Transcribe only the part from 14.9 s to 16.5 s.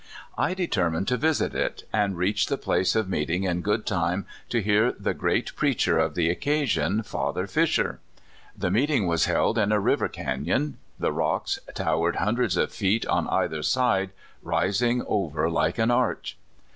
over like an arch.